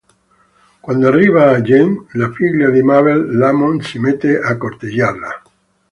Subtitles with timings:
[0.81, 5.43] Quando arriva Jeanne, la figlia di Mabel, Lamont si mette a corteggiarla.